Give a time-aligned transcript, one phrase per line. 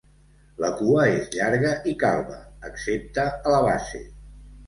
[0.63, 2.39] La cua és llarga i calba,
[2.71, 4.05] excepte a la base.